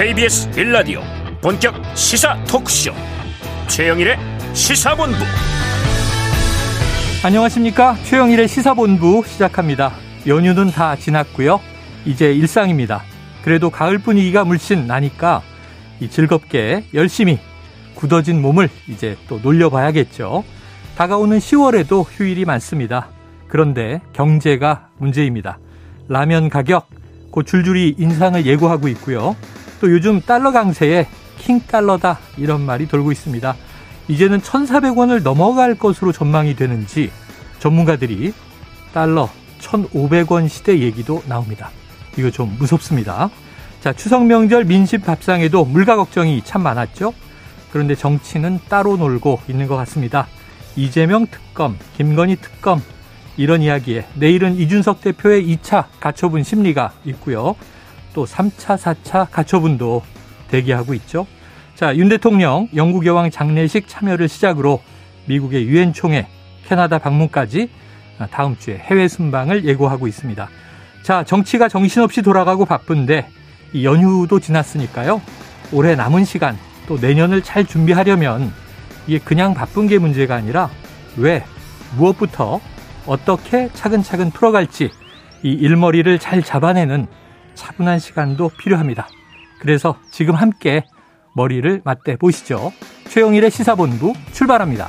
[0.00, 1.02] KBS 빌라디오
[1.42, 2.90] 본격 시사 토크쇼.
[3.68, 4.16] 최영일의
[4.54, 5.18] 시사본부.
[7.22, 7.96] 안녕하십니까?
[8.04, 9.92] 최영일의 시사본부 시작합니다.
[10.26, 11.60] 연휴는 다 지났고요.
[12.06, 13.02] 이제 일상입니다.
[13.44, 15.42] 그래도 가을 분위기가 물씬 나니까
[16.00, 17.38] 이 즐겁게 열심히
[17.94, 20.44] 굳어진 몸을 이제 또 놀려봐야겠죠.
[20.96, 23.10] 다가오는 10월에도 휴일이 많습니다.
[23.48, 25.58] 그런데 경제가 문제입니다.
[26.08, 26.88] 라면 가격
[27.30, 29.36] 곧 줄줄이 인상을 예고하고 있고요.
[29.80, 31.08] 또 요즘 달러 강세에
[31.38, 33.56] 킹달러다 이런 말이 돌고 있습니다.
[34.08, 37.10] 이제는 1,400원을 넘어갈 것으로 전망이 되는지
[37.58, 38.32] 전문가들이
[38.92, 39.28] 달러
[39.60, 41.70] 1,500원 시대 얘기도 나옵니다.
[42.18, 43.30] 이거 좀 무섭습니다.
[43.80, 47.14] 자, 추석 명절 민심 밥상에도 물가 걱정이 참 많았죠.
[47.72, 50.26] 그런데 정치는 따로 놀고 있는 것 같습니다.
[50.76, 52.82] 이재명 특검, 김건희 특검,
[53.36, 57.54] 이런 이야기에 내일은 이준석 대표의 2차 가처분 심리가 있고요.
[58.14, 60.02] 또 3차, 4차 가처분도
[60.48, 61.26] 대기하고 있죠.
[61.74, 64.82] 자, 윤 대통령 영국 여왕 장례식 참여를 시작으로
[65.26, 66.26] 미국의 유엔 총회,
[66.66, 67.70] 캐나다 방문까지
[68.30, 70.48] 다음 주에 해외 순방을 예고하고 있습니다.
[71.02, 73.28] 자, 정치가 정신없이 돌아가고 바쁜데
[73.72, 75.22] 이 연휴도 지났으니까요.
[75.72, 78.52] 올해 남은 시간 또 내년을 잘 준비하려면
[79.06, 80.68] 이게 그냥 바쁜 게 문제가 아니라
[81.16, 81.44] 왜
[81.96, 82.60] 무엇부터
[83.06, 84.90] 어떻게 차근차근 풀어갈지
[85.42, 87.06] 이 일머리를 잘 잡아내는
[87.54, 89.08] 차분한 시간도 필요합니다.
[89.60, 90.84] 그래서 지금 함께
[91.34, 92.72] 머리를 맞대 보시죠.
[93.08, 94.88] 최영일의 시사본부 출발합니다.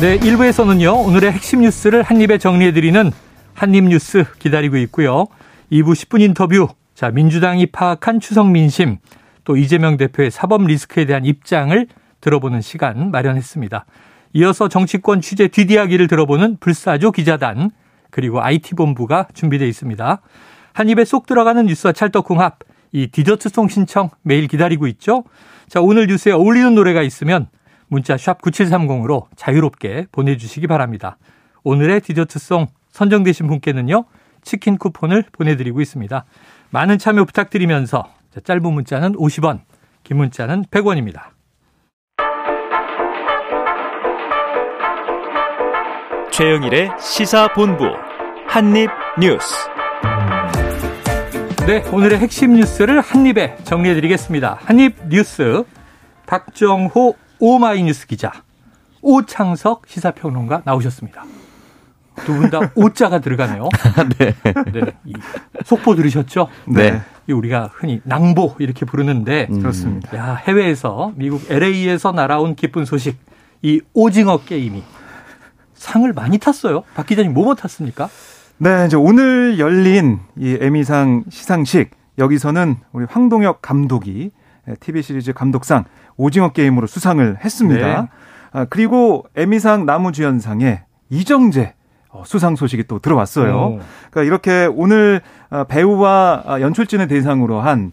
[0.00, 3.12] 네, 1부에서는요, 오늘의 핵심 뉴스를 한입에 정리해드리는
[3.54, 5.26] 한입 뉴스 기다리고 있고요.
[5.70, 8.98] 2부 10분 인터뷰, 자, 민주당이 파악한 추석 민심,
[9.44, 11.86] 또 이재명 대표의 사법 리스크에 대한 입장을
[12.20, 13.84] 들어보는 시간 마련했습니다.
[14.32, 17.70] 이어서 정치권 취재 뒷이야기를 들어보는 불사조 기자단
[18.10, 20.20] 그리고 IT본부가 준비되어 있습니다.
[20.72, 22.60] 한 입에 쏙 들어가는 뉴스와 찰떡궁합
[22.92, 25.24] 이 디저트송 신청 매일 기다리고 있죠.
[25.68, 27.48] 자 오늘 뉴스에 어울리는 노래가 있으면
[27.88, 31.18] 문자 샵 9730으로 자유롭게 보내주시기 바랍니다.
[31.62, 34.04] 오늘의 디저트송 선정되신 분께는요.
[34.42, 36.24] 치킨 쿠폰을 보내드리고 있습니다.
[36.70, 38.04] 많은 참여 부탁드리면서
[38.44, 39.60] 짧은 문자는 50원,
[40.04, 41.31] 긴 문자는 100원입니다.
[46.32, 47.84] 최영일의 시사본부
[48.48, 49.54] 한입뉴스.
[51.66, 54.58] 네, 오늘의 핵심 뉴스를 한입에 정리해드리겠습니다.
[54.64, 55.62] 한입뉴스
[56.26, 58.32] 박정호 오마이뉴스 기자,
[59.02, 61.24] 오창석 시사평론가 나오셨습니다.
[62.24, 63.68] 두 분 다 오자가 들어가네요.
[64.18, 64.34] 네.
[64.72, 64.80] 네.
[65.64, 66.48] 속보 들으셨죠?
[66.66, 67.00] 네.
[67.28, 69.60] 우리가 흔히 낭보 이렇게 부르는데 음.
[69.60, 70.16] 그렇습니다.
[70.16, 73.16] 야, 해외에서 미국 LA에서 날아온 기쁜 소식
[73.62, 74.82] 이 오징어 게임이
[75.82, 76.84] 상을 많이 탔어요.
[76.94, 78.08] 박 기자님 뭐뭐 탔습니까?
[78.58, 84.30] 네, 이제 오늘 열린 이 에미상 시상식 여기서는 우리 황동혁 감독이
[84.78, 85.84] TV 시리즈 감독상
[86.16, 88.02] 오징어 게임으로 수상을 했습니다.
[88.02, 88.08] 네.
[88.52, 91.74] 아, 그리고 에미상 남우주연상에 이정재
[92.10, 93.56] 어, 수상 소식이 또 들어왔어요.
[93.56, 93.80] 오.
[94.10, 95.20] 그러니까 이렇게 오늘
[95.50, 97.90] 어, 배우와 어, 연출진을 대상으로 한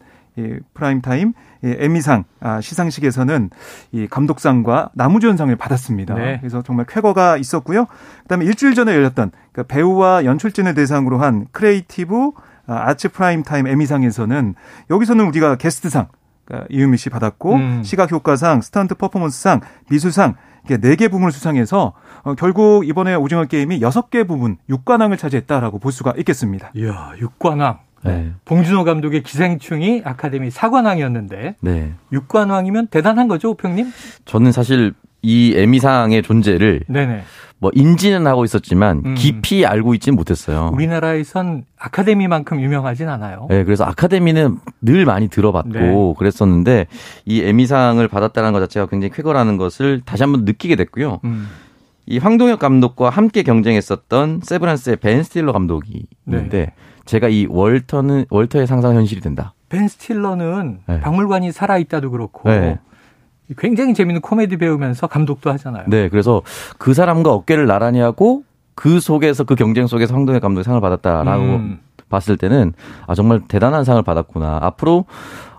[0.73, 1.33] 프라임 타임
[1.63, 3.49] 에미상 아, 시상식에서는
[3.91, 6.15] 이 감독상과 남우주연상을 받았습니다.
[6.15, 6.37] 네.
[6.39, 7.87] 그래서 정말 쾌거가 있었고요.
[8.23, 12.31] 그다음에 일주일 전에 열렸던 그러니까 배우와 연출진을 대상으로 한 Creative
[12.67, 14.55] 아, 아츠 프라임타임 에미상에서는
[14.89, 16.07] 여기서는 우리가 게스트상
[16.45, 17.83] 그러니까 이유미 씨 받았고 음.
[17.83, 20.35] 시각 효과상, 스턴트 퍼포먼스상, 미술상
[20.67, 21.93] 이렇게 4개 부문을 수상해서
[22.23, 26.71] 어, 결국 이번에 오징어 게임이 6개 부분 6관왕을 차지했다라고 볼 수가 있겠습니다.
[26.75, 27.79] 이야, 6관왕.
[28.03, 28.31] 네.
[28.45, 31.93] 봉준호 감독의 기생충이 아카데미 4관왕이었는데 네.
[32.11, 33.91] 6관왕이면 대단한 거죠, 평님?
[34.25, 37.23] 저는 사실 이 에미상의 존재를 네네.
[37.61, 39.15] 뭐 인지는 하고 있었지만 음.
[39.15, 40.71] 깊이 알고 있지는 못했어요.
[40.73, 43.47] 우리나라에선 아카데미만큼 유명하진 않아요.
[43.49, 46.13] 네, 그래서 아카데미는 늘 많이 들어봤고 네.
[46.17, 46.87] 그랬었는데
[47.25, 51.19] 이 에미상을 받았다는 것 자체가 굉장히 쾌거라는 것을 다시 한번 느끼게 됐고요.
[51.25, 51.49] 음.
[52.05, 56.73] 이 황동혁 감독과 함께 경쟁했었던 세브란스의 벤 스틸러 감독이 있는데 네.
[57.09, 59.55] 제가 이 월터는 월터의 상상 현실이 된다.
[59.67, 60.99] 벤 스틸러는 네.
[60.99, 62.77] 박물관이 살아 있다도 그렇고 네.
[63.57, 65.85] 굉장히 재밌는 코미디 배우면서 감독도 하잖아요.
[65.87, 66.43] 네, 그래서
[66.77, 68.43] 그 사람과 어깨를 나란히 하고
[68.75, 71.79] 그 속에서 그 경쟁 속에서 황동혁 감독이 상을 받았다라고 음.
[72.09, 72.73] 봤을 때는
[73.07, 74.59] 아 정말 대단한 상을 받았구나.
[74.61, 75.05] 앞으로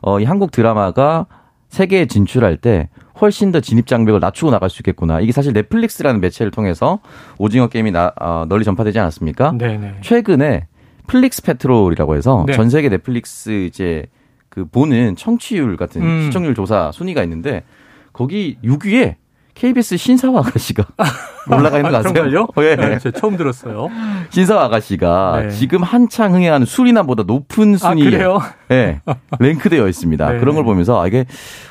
[0.03, 1.27] 어, 이 한국 드라마가
[1.69, 2.89] 세계에 진출할 때
[3.21, 5.19] 훨씬 더 진입 장벽을 낮추고 나갈 수 있겠구나.
[5.19, 7.01] 이게 사실 넷플릭스라는 매체를 통해서
[7.39, 9.53] 오징어 게임이 나, 어, 널리 전파되지 않았습니까?
[9.59, 9.97] 네네.
[10.01, 10.69] 최근에
[11.11, 12.55] FlixPatrol이라고 해서 네.
[12.55, 14.07] 전 세계 넷플릭스 이제
[14.49, 16.23] 그 보는 청취율 같은 음.
[16.25, 17.65] 시청률 조사 순위가 있는데
[18.13, 19.17] 거기 6위에
[19.55, 20.87] KBS 신사와 아가씨가
[21.51, 22.13] 올라가 있는 거 아세요?
[22.13, 22.49] 그런가요?
[22.59, 22.77] 예.
[22.77, 23.89] 네, 제가 처음 들었어요.
[24.31, 25.51] 신사와 아가씨가 네.
[25.51, 28.41] 지금 한창 흥행하는 수리남보다 높은 아, 순위에 그래요?
[28.71, 29.01] 예,
[29.39, 30.31] 랭크되어 있습니다.
[30.33, 30.39] 네.
[30.39, 31.27] 그런 걸 보면서 아, 이게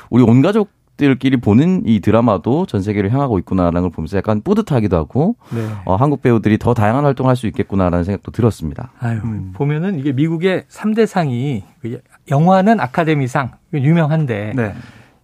[0.08, 0.70] 우리 온 가족
[1.08, 5.66] 들끼리 보는 이 드라마도 전 세계를 향하고 있구나라는 걸 보면서 약간 뿌듯하기도 하고 네.
[5.84, 8.92] 어, 한국 배우들이 더 다양한 활동을 할 수 있겠구나라는 생각도 들었습니다.
[9.00, 9.52] 아유, 음.
[9.54, 12.00] 보면은 이게 미국의 3대 상이 그
[12.30, 14.74] 영화는 아카데미상 유명한데 네.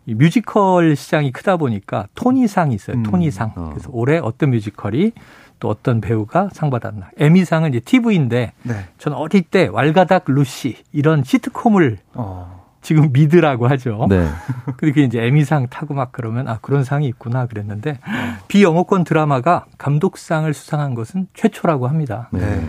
[0.06, 2.96] 이 뮤지컬 시장이 크다 보니까 토니상이 있어요.
[2.96, 3.02] 음.
[3.02, 3.52] 토니상.
[3.56, 3.70] 어.
[3.70, 5.12] 그래서 올해 어떤 뮤지컬이
[5.58, 7.10] 또 어떤 배우가 상 받았나.
[7.18, 8.74] 에미상은 이제 TV인데 네.
[8.98, 12.55] 저는 어릴 때 왈가닥 루시 이런 시트콤을 어.
[12.86, 14.06] 지금 미드라고 하죠.
[14.08, 14.28] 네.
[14.64, 17.98] 근데 그게 이제 에미상 타고 막 그러면 아 그런 상이 있구나 그랬는데
[18.46, 22.28] 비영어권 드라마가 감독상을 수상한 것은 최초라고 합니다.
[22.30, 22.38] 네.
[22.38, 22.64] 네.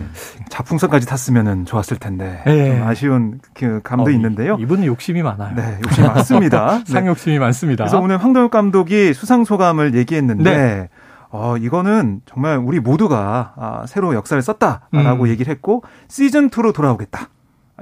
[0.48, 2.66] 작품상까지 탔으면 좋았을 텐데 네.
[2.66, 4.56] 좀 아쉬운 그 감도 어, 있는데요.
[4.58, 5.54] 이분은 욕심이 많아요.
[5.54, 6.78] 네, 욕심 많습니다.
[6.78, 6.84] 네.
[6.92, 7.84] 상 욕심이 많습니다.
[7.84, 10.88] 그래서 오늘 황동혁 감독이 수상 소감을 얘기했는데 네.
[11.30, 15.28] 어, 이거는 정말 우리 모두가 아, 새로 역사를 썼다라고 음.
[15.28, 17.28] 얘기를 했고 시즌 2로 돌아오겠다.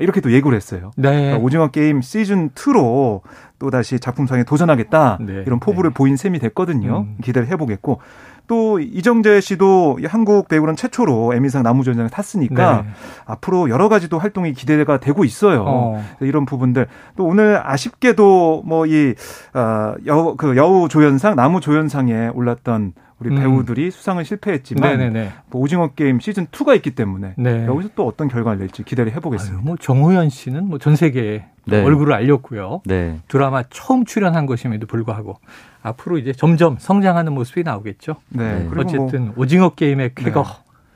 [0.00, 0.90] 이렇게 또 예고를 했어요.
[0.96, 1.10] 네.
[1.10, 3.22] 그러니까 오징어 게임 시즌 2로
[3.58, 5.44] 또 다시 작품상에 도전하겠다 네.
[5.46, 5.94] 이런 포부를 네.
[5.94, 7.06] 보인 셈이 됐거든요.
[7.08, 7.16] 음.
[7.22, 8.00] 기대를 해보겠고
[8.46, 12.88] 또 이정재 씨도 이 한국 배우는 최초로 에미상 나무전장을 탔으니까 네.
[13.24, 15.64] 앞으로 여러 가지 또 활동이 기대가 되고 있어요.
[15.66, 16.04] 어.
[16.20, 19.14] 이런 부분들 또 오늘 아쉽게도 뭐이
[19.54, 23.36] 어, 여우 그 여우 조연상 나무 조연상에 올랐던 우리 음.
[23.36, 25.32] 배우들이 수상을 실패했지만 네네네.
[25.50, 27.64] 뭐 오징어 게임 시즌 2가 있기 때문에 네.
[27.66, 29.62] 여기서 또 어떤 결과를 낼지 기대를 아유, 해보겠습니다.
[29.64, 31.82] 뭐 정호연 씨는 뭐 전 세계에 네.
[31.82, 32.82] 얼굴을 알렸고요.
[32.84, 33.18] 네.
[33.28, 35.40] 드라마 처음 출연한 것임에도 불구하고
[35.82, 38.16] 앞으로 이제 점점 성장하는 모습이 나오겠죠.
[38.28, 38.58] 네.
[38.58, 38.64] 네.
[38.64, 40.44] 뭐 어쨌든 오징어 게임의 쾌거.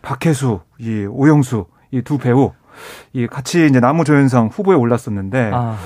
[0.03, 2.53] 박혜수, 이 오영수 이 두 배우
[3.12, 5.77] 이 같이 이제 나무 조연상 후보에 올랐었는데 아,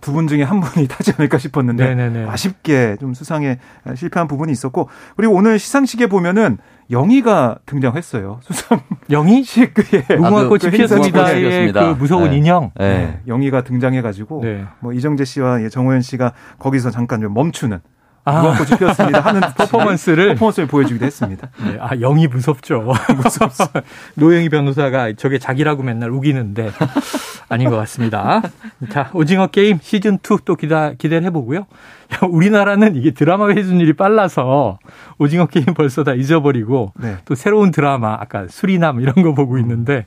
[0.00, 2.28] 두 분 중에 한 분이 타지 않을까 싶었는데 네네네.
[2.28, 3.58] 아쉽게 좀 수상에
[3.94, 6.58] 실패한 부분이 있었고 그리고 오늘 시상식에 보면은
[6.90, 8.40] 영희가 등장했어요.
[9.10, 11.72] 영희 수상식 그에 무궁화 그- 꽃이 그 피었습니다의.
[11.72, 12.36] 그 무서운 네.
[12.36, 12.70] 인형.
[12.78, 12.88] 네.
[12.98, 14.64] 네, 영희가 등장해가지고 네.
[14.80, 17.80] 뭐 이정재 씨와 예, 정호연 씨가 거기서 잠깐 좀 멈추는
[18.24, 18.56] 아.
[18.56, 21.48] 꽃이 피었습니다 하는 퍼포먼스를 퍼포먼스를 보여주기도 했습니다.
[21.64, 22.92] 네, 아, 영이 무섭죠.
[23.22, 23.82] 무섭어.
[24.14, 26.70] 노영희 변호사가 저게 자기라고 맨날 우기는데
[27.48, 28.42] 아닌 것 같습니다.
[28.90, 31.60] 자, 오징어 게임 시즌 2 또 기다, 기대를 해보고요.
[31.60, 34.78] 야, 우리나라는 이게 드라마 회순율이 빨라서
[35.18, 37.16] 오징어 게임 벌써 다 잊어버리고 네.
[37.24, 40.06] 또 새로운 드라마, 아까 수리남 이런 거 보고 있는데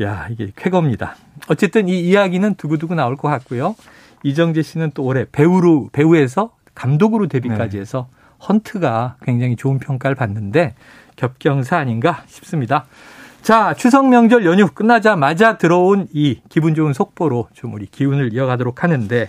[0.00, 1.16] 야, 이게 쾌거입니다.
[1.48, 3.74] 어쨌든 이 이야기는 두고두고 나올 것 같고요.
[4.22, 7.80] 이정재 씨는 또 올해 배우로, 배우에서 감독으로 데뷔까지 네.
[7.80, 8.08] 해서
[8.48, 10.74] 헌트가 굉장히 좋은 평가를 받는데
[11.16, 12.86] 겹경사 아닌가 싶습니다.
[13.42, 19.28] 자, 추석 명절 연휴 끝나자마자 들어온 이 기분 좋은 속보로 좀 우리 기운을 이어가도록 하는데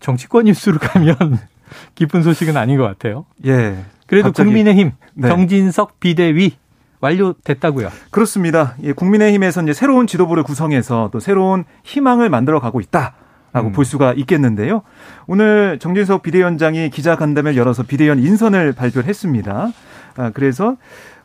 [0.00, 1.16] 정치권 뉴스로 가면
[1.94, 3.24] 기쁜 소식은 아닌 것 같아요.
[3.46, 3.76] 예.
[4.06, 5.28] 그래도 갑자기- 국민의힘 네.
[5.28, 6.56] 정진석 비대위
[7.00, 7.90] 완료됐다고요.
[8.10, 8.74] 그렇습니다.
[8.82, 13.14] 예, 국민의힘에서 이제 새로운 지도부를 구성해서 또 새로운 희망을 만들어 가고 있다
[13.56, 13.72] 라고 음.
[13.72, 14.82] 볼 수가 있겠는데요.
[15.26, 19.68] 오늘 정진석 비대위원장이 기자간담회를 열어서 비대위원 인선을 발표를 했습니다.
[20.16, 20.76] 아, 그래서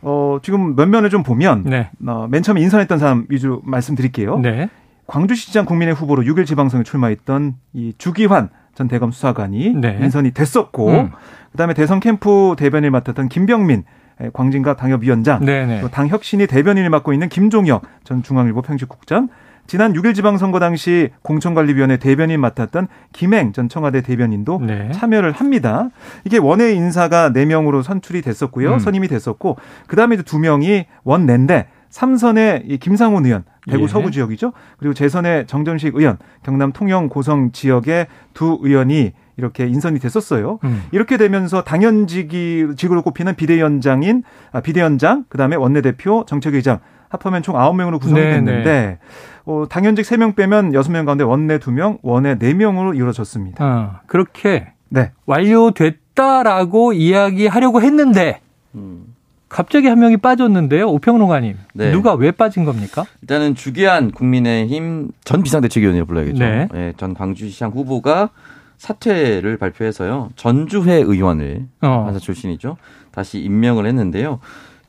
[0.02, 1.90] 어, 지금 면면을 좀 보면 네.
[2.08, 4.40] 어, 맨 처음에 인선했던 사람 위주 말씀드릴게요.
[4.40, 4.70] 네.
[5.08, 10.00] 광주시장 국민의 후보로 6일 지방선에 출마했던 이 주기환 전 대검 수사관이 네.
[10.02, 11.12] 인선이 됐었고 음.
[11.52, 13.84] 그다음에 대선 캠프 대변인을 맡았던 김병민
[14.24, 15.82] 예, 광진갑 당협위원장 네 네.
[15.82, 19.28] 또 당혁신이 대변인을 맡고 있는 김종혁 전 중앙일보 편집국장,
[19.72, 24.92] 지난 6일 지방선거 당시 공천관리위원회 대변인 맡았던 김행 전 청와대 대변인도 네.
[24.92, 25.88] 참여를 합니다.
[26.26, 28.74] 이게 원외 인사가 4명으로 선출이 됐었고요.
[28.74, 28.80] 음.
[28.80, 29.56] 선임이 됐었고,
[29.88, 33.88] 그 다음에 두 명이 원내인데, 삼선의 이 김상훈 의원, 대구 예.
[33.88, 34.52] 서구 지역이죠.
[34.78, 40.60] 그리고 재선의 정전식 의원, 경남 통영 고성 지역의 두 의원이 이렇게 인선이 됐었어요.
[40.66, 40.84] 음.
[40.92, 46.80] 이렇게 되면서 당연직이 직으로 꼽히는 비대위원장인 아, 비대위원장 그다음에 원내대표 정책의장
[47.12, 49.00] 합하면 총 9명으로 구성이 네, 됐는데
[49.46, 53.66] 어, 당연직 3명 빼면 6명 가운데 원내 2명, 원내 4명으로 이루어졌습니다.
[53.66, 55.12] 어, 그렇게 네.
[55.26, 58.40] 완료됐다라고 이야기하려고 했는데
[58.76, 59.14] 음.
[59.50, 60.88] 갑자기 한 명이 빠졌는데요.
[60.88, 61.58] 오평론가님.
[61.74, 61.92] 네.
[61.92, 63.06] 누가 왜 빠진 겁니까?
[63.22, 66.40] 일단은 주기한 국민의힘 전 비상대책위원이라 불러야겠죠.
[66.40, 66.68] 네.
[66.76, 68.30] 예, 전 광주시장 후보가
[68.78, 70.30] 사퇴를 발표해서요.
[70.38, 72.04] 전주회 의원을 어.
[72.06, 72.78] 판사 출신이죠.
[73.12, 74.40] 다시 임명을 했는데요.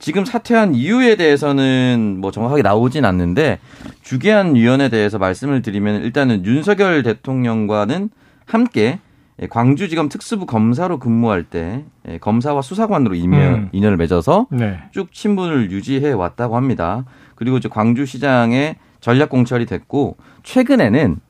[0.02, 3.60] 지금 사퇴한 이유에 대해서는 뭐 정확하게 나오진 않는데
[4.02, 8.10] 주기한 위원에 대해서 말씀을 드리면 일단은 윤석열 대통령과는
[8.44, 8.98] 함께
[9.40, 13.68] 예, 광주지검 특수부 검사로 근무할 때 예, 검사와 수사관으로 인연, 음.
[13.70, 14.80] 인연을 맺어서 네.
[14.90, 17.04] 쭉 친분을 유지해 왔다고 합니다.
[17.36, 21.20] 그리고 이제 광주시장에 전략 공천이 됐고 최근에는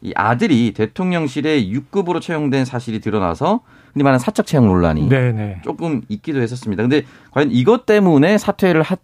[0.00, 3.60] 이 아들이 대통령실에 6급으로 채용된 사실이 드러나서
[3.92, 5.60] 흔히 말하는 사적 채용 논란이 네네.
[5.62, 6.82] 조금 있기도 했었습니다.
[6.82, 8.96] 근데 과연 이것 때문에 사퇴를 하,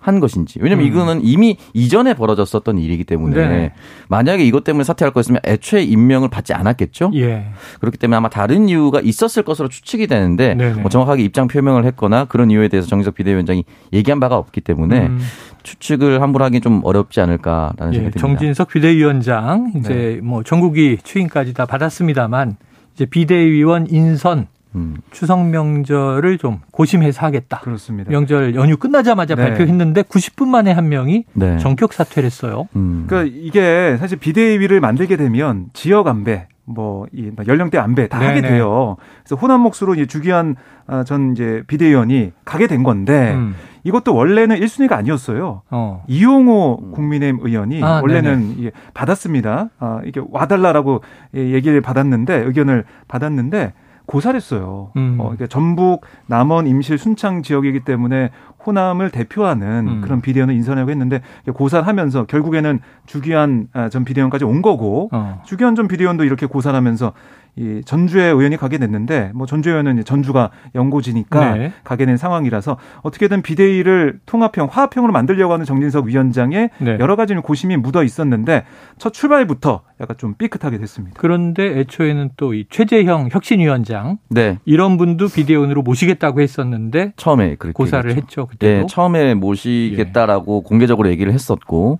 [0.00, 0.58] 한 것인지.
[0.62, 0.90] 왜냐면 음.
[0.90, 3.72] 이거는 이미 이전에 벌어졌었던 일이기 때문에 네.
[4.08, 7.10] 만약에 이것 때문에 사퇴할 거였으면 애초에 임명을 받지 않았겠죠.
[7.14, 7.48] 예.
[7.80, 12.50] 그렇기 때문에 아마 다른 이유가 있었을 것으로 추측이 되는데 뭐 정확하게 입장 표명을 했거나 그런
[12.50, 15.20] 이유에 대해서 정기석 비대위원장이 얘기한 바가 없기 때문에 음.
[15.64, 18.20] 추측을 함부로 하기 좀 어렵지 않을까라는 예, 생각이 듭니다.
[18.20, 20.20] 정진석 비대위원장 이제 네.
[20.22, 22.56] 뭐 전국이 추인까지 다 받았습니다만
[22.98, 24.96] 이제 비대위원 인선 음.
[25.12, 27.60] 추석 명절을 좀 고심해서 하겠다.
[27.60, 28.10] 그렇습니다.
[28.10, 29.42] 명절 연휴 끝나자마자 네.
[29.42, 31.58] 발표했는데 90분 만에 한 명이 네.
[31.58, 32.68] 전격 사퇴를 했어요.
[32.74, 33.04] 음.
[33.06, 38.28] 그러니까 이게 사실 비대위를 만들게 되면 지역 안배 뭐이 뭐 연령대 안배 다 네네.
[38.28, 38.96] 하게 돼요.
[39.22, 40.56] 그래서 호남 몫으로 이제 주기한
[40.88, 43.54] 아, 전 이제 비대위원이 가게 된 건데 음.
[43.88, 45.62] 이것도 원래는 1순위가 아니었어요.
[45.70, 46.04] 어.
[46.06, 49.70] 이용호 국민의힘 의원이 아, 원래는 예, 받았습니다.
[49.78, 51.00] 아, 이게 와달라라고
[51.34, 53.72] 얘기를 받았는데 의견을 받았는데
[54.04, 54.90] 고사했어요.
[54.96, 55.16] 음.
[55.18, 58.30] 어, 그러니까 전북, 남원, 임실, 순창 지역이기 때문에
[58.66, 60.00] 호남을 대표하는 음.
[60.02, 61.22] 그런 비대위원을 인선하고 했는데
[61.52, 65.42] 고사하면서 결국에는 주기환 아, 전 비대위원까지 온 거고 어.
[65.46, 67.12] 주기환 전 비대위원도 이렇게 고사하면서
[67.56, 71.72] 이 전주에 의원이 가게 됐는데 뭐 전주 의원은 전주가 연고지니까 네.
[71.82, 76.96] 가게 된 상황이라서 어떻게든 비대위를 통합형 화합형으로 만들려고 하는 정진석 위원장의 네.
[77.00, 78.64] 여러 가지 고심이 묻어 있었는데
[78.98, 81.16] 첫 출발부터 약간 좀 삐끗하게 됐습니다.
[81.18, 84.58] 그런데 애초에는 또 이 최재형 혁신위원장 네.
[84.64, 88.47] 이런 분도 비대위원으로 모시겠다고 했었는데 처음에 고사를 했죠.
[88.48, 88.80] 그때도.
[88.80, 90.68] 네, 처음에 모시겠다라고 예.
[90.68, 91.98] 공개적으로 얘기를 했었고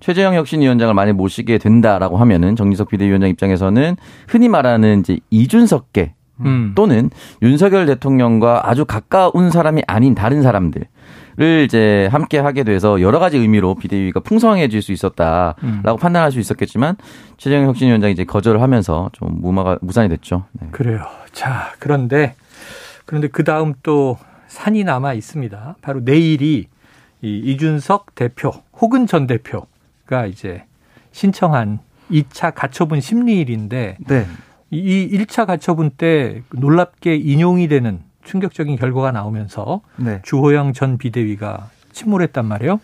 [0.00, 3.96] 최재형 혁신위원장을 많이 모시게 된다라고 하면은 정진석 비대위원장 입장에서는
[4.28, 6.72] 흔히 말하는 이제 이준석계 음.
[6.74, 7.10] 또는
[7.42, 10.84] 윤석열 대통령과 아주 가까운 사람이 아닌 다른 사람들.
[11.40, 15.82] 을 이제 함께 하게 돼서 여러 가지 의미로 비대위가 풍성해질 수 있었다라고 음.
[16.00, 16.96] 판단할 수 있었겠지만
[17.36, 20.46] 최재형 혁신위원장이 이제 거절을 하면서 좀 무마가 무산이 됐죠.
[20.50, 20.66] 네.
[20.72, 21.04] 그래요.
[21.30, 22.34] 자 그런데
[23.04, 25.76] 그런데 그 다음 또 산이 남아 있습니다.
[25.80, 26.66] 바로 내일이
[27.22, 29.66] 이 이준석 대표 혹은 전 대표
[30.06, 30.64] 가 이제
[31.12, 34.26] 신청한 2차 가처분 심리일인데 네.
[34.70, 40.20] 이 1차 가처분 때 놀랍게 인용이 되는 충격적인 결과가 나오면서 네.
[40.24, 42.80] 주호영 전 비대위가 침몰했단 말이에요.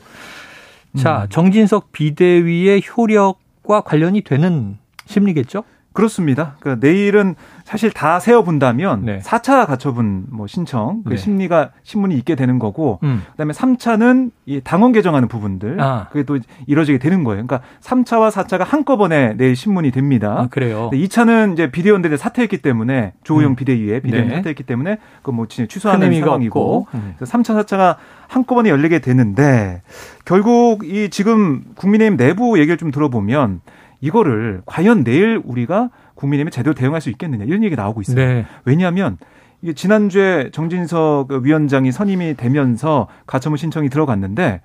[0.97, 1.29] 자, 음.
[1.29, 5.65] 정진석 비대위의 효력과 관련이 되는 심리겠죠?
[5.95, 6.57] 그렇습니다.
[6.59, 9.19] 그러니까 내일은 사실 다 세어본다면 네.
[9.21, 11.17] 4차 가처분 뭐 신청 그 네.
[11.17, 13.23] 심리가 신문이 있게 되는 거고 음.
[13.31, 16.09] 그다음에 3차는 이 당원 개정하는 부분들 아.
[16.11, 17.47] 그게 또 이루어지게 되는 거예요.
[17.47, 20.35] 그러니까 3차와 4차가 한꺼번에 내일 신문이 됩니다.
[20.37, 20.91] 아, 그래요.
[20.93, 23.57] 2차는 이제 비대위원들이 사퇴했기 때문에 조호영 음.
[23.57, 24.35] 비대위에 비대위 네.
[24.35, 27.15] 사퇴했기 때문에 그뭐 취소하는 상황이고 음.
[27.21, 27.97] 3차 4차가
[28.27, 29.83] 한꺼번에 열리게 되는데
[30.25, 33.61] 결국 이 지금 국민의힘 내부 얘기를 좀 들어보면
[34.05, 38.17] 이거를 과연 내일 우리가 국민의힘이 제대로 대응할 수 있겠느냐 이런 얘기 나오고 있어요.
[38.17, 38.47] 네.
[38.67, 39.17] 왜냐하면
[39.63, 44.61] 이게 지난주에 정진석 위원장이 선임이 되면서 가처분 신청이 들어갔는데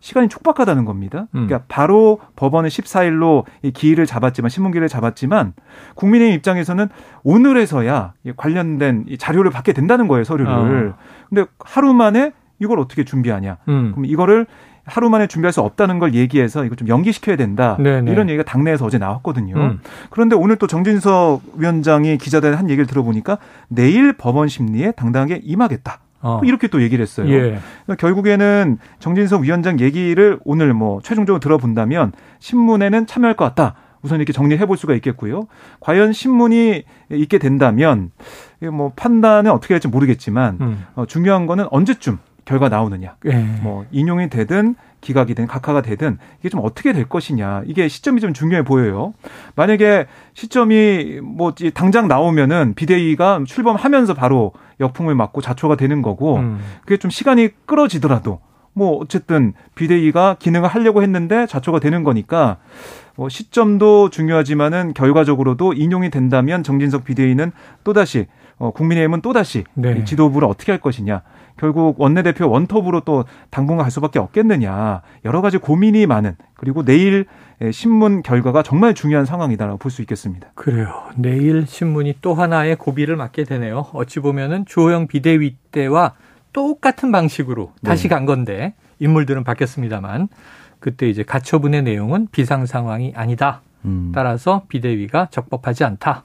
[0.00, 1.28] 시간이 촉박하다는 겁니다.
[1.34, 1.46] 음.
[1.46, 5.54] 그러니까 바로 법원은 14일로 이 기일을 잡았지만 신문기를 잡았지만
[5.94, 6.88] 국민의힘 입장에서는
[7.22, 10.88] 오늘에서야 관련된 자료를 받게 된다는 거예요 서류를.
[10.88, 10.94] 어.
[11.30, 13.56] 근데 하루 만에 이걸 어떻게 준비하냐?
[13.68, 13.92] 음.
[13.92, 14.46] 그럼 이거를
[14.84, 17.76] 하루 만에 준비할 수 없다는 걸 얘기해서 이거 좀 연기시켜야 된다.
[17.78, 18.10] 네네.
[18.10, 19.54] 이런 얘기가 당내에서 어제 나왔거든요.
[19.56, 19.80] 음.
[20.10, 26.00] 그런데 오늘 또 정진석 위원장이 기자들한 테 얘기를 들어보니까 내일 법원 심리에 당당하게 임하겠다.
[26.22, 26.40] 어.
[26.44, 27.28] 이렇게 또 얘기를 했어요.
[27.28, 27.38] 예.
[27.84, 33.74] 그러니까 결국에는 정진석 위원장 얘기를 오늘 뭐 최종적으로 들어본다면 신문에는 참여할 것 같다.
[34.02, 35.46] 우선 이렇게 정리해 볼 수가 있겠고요.
[35.80, 38.10] 과연 신문이 있게 된다면
[38.60, 40.84] 뭐 판단은 어떻게 할지 모르겠지만 음.
[40.94, 42.18] 어, 중요한 거는 언제쯤
[42.52, 43.16] 결과 나오느냐.
[43.24, 43.32] 예.
[43.62, 47.62] 뭐 인용이 되든 기각이 든 각하가 되든 이게 좀 어떻게 될 것이냐.
[47.64, 49.14] 이게 시점이 좀 중요해 보여요.
[49.56, 56.60] 만약에 시점이 뭐 당장 나오면은 비대위가 출범하면서 바로 역풍을 맞고 자초가 되는 거고 음.
[56.82, 58.40] 그게 좀 시간이 끌어지더라도
[58.74, 62.58] 뭐 어쨌든 비대위가 기능을 하려고 했는데 자초가 되는 거니까
[63.16, 67.52] 뭐 시점도 중요하지만은 결과적으로도 인용이 된다면 정진석 비대위는
[67.84, 68.26] 또다시
[68.58, 70.04] 어 국민의힘은 또다시 네.
[70.04, 71.22] 지도부를 어떻게 할 것이냐
[71.58, 77.26] 결국 원내대표 원톱으로 또 당분간 갈 수밖에 없겠느냐 여러 가지 고민이 많은 그리고 내일
[77.70, 80.48] 신문 결과가 정말 중요한 상황이다라고 볼 수 있겠습니다.
[80.54, 81.04] 그래요.
[81.16, 83.86] 내일 신문이 또 하나의 고비를 맞게 되네요.
[83.92, 86.14] 어찌 보면은 주호영 비대위 때와
[86.52, 87.90] 똑같은 방식으로 네.
[87.90, 90.28] 다시 간 건데 인물들은 바뀌었습니다만
[90.82, 93.62] 그때 이제 가처분의 내용은 비상 상황이 아니다.
[93.84, 94.10] 음.
[94.12, 96.24] 따라서 비대위가 적법하지 않다.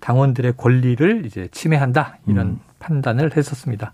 [0.00, 2.16] 당원들의 권리를 이제 침해한다.
[2.26, 2.60] 이런 음.
[2.78, 3.92] 판단을 했었습니다.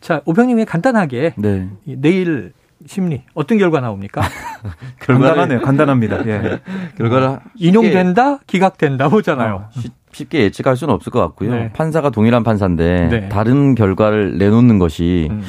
[0.00, 1.68] 자, 오평님이 간단하게 네.
[1.84, 2.52] 내일
[2.84, 4.20] 심리 어떤 결과 나옵니까?
[5.00, 5.62] 간단하네요.
[5.62, 6.26] 간단합니다.
[6.26, 6.60] 예.
[6.98, 9.68] 결과를 인용된다, 기각된다 보잖아요.
[9.74, 9.80] 어,
[10.12, 11.54] 쉽게 예측할 수는 없을 것 같고요.
[11.54, 11.72] 네.
[11.72, 13.28] 판사가 동일한 판사인데 네.
[13.30, 15.42] 다른 결과를 내놓는 것이 음.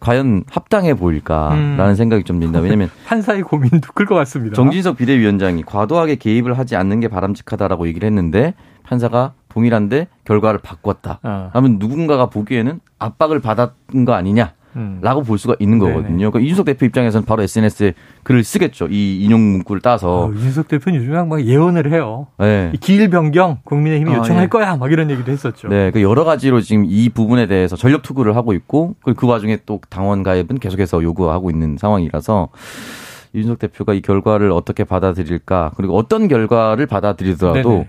[0.00, 1.94] 과연 합당해 보일까라는 음.
[1.94, 2.60] 생각이 좀 든다.
[2.60, 4.54] 왜냐하면 판사의 고민도 클 것 같습니다.
[4.54, 11.18] 정진석 비대위원장이 과도하게 개입을 하지 않는 게 바람직하다라고 얘기를 했는데 판사가 동일한데 결과를 바꿨다.
[11.22, 11.50] 어.
[11.52, 14.52] 하면 누군가가 보기에는 압박을 받았던 거 아니냐.
[14.76, 14.98] 음.
[15.02, 15.78] 라고 볼 수가 있는.
[15.78, 16.30] 거거든요.
[16.30, 18.88] 그러니까 이준석 대표 입장에서는 바로 SNS에 글을 쓰겠죠.
[18.90, 20.26] 이 인용 문구를 따서.
[20.26, 22.26] 어, 윤석 대표는 요즘에 막 예언을 해요.
[22.38, 22.70] 네.
[22.74, 24.48] 이 기일 변경 국민의힘이 아, 요청할 예.
[24.48, 25.68] 거야 막 이런 얘기도 했었죠.
[25.68, 29.58] 네, 그 여러 가지로 지금 이 부분에 대해서 전력 투구를 하고 있고 그리고 그 와중에
[29.66, 32.48] 또 당원 가입은 계속해서 요구하고 있는 상황이라서
[33.34, 37.88] 이준석 대표가 이 결과를 어떻게 받아들일까 그리고 어떤 결과를 받아들이더라도 네네.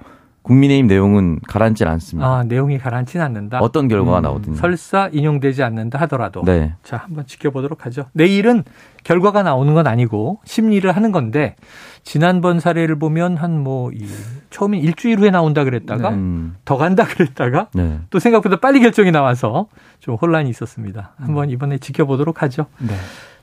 [0.50, 2.28] 국민의힘 내용은 가라앉질 않습니다.
[2.28, 3.60] 아 내용이 가라앉지는 않는다.
[3.60, 4.60] 어떤 결과가 음, 나오든지.
[4.60, 6.74] 설사 인용되지 않는다 하더라도 네.
[6.84, 8.06] 자 한번 지켜보도록 하죠.
[8.14, 8.64] 내일은
[9.04, 11.56] 결과가 나오는 건 아니고 심리를 하는 건데
[12.02, 14.08] 지난번 사례를 보면 한뭐이
[14.50, 18.00] 처음엔 일주일 후에 나온다 그랬다가 음, 더 간다 그랬다가 네.
[18.10, 19.68] 또 생각보다 빨리 결정이 나와서
[20.00, 21.14] 좀 혼란이 있었습니다.
[21.18, 22.66] 한번 이번에 지켜보도록 하죠.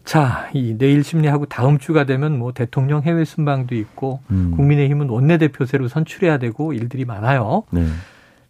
[0.07, 0.13] 네.
[0.13, 5.89] 자, 이 내일 심리하고 다음 주가 되면 뭐 대통령 해외 순방도 있고 음, 국민의힘은 원내대표제로
[5.89, 7.65] 선출해야 되고 일들이 많아요.
[7.71, 7.85] 네.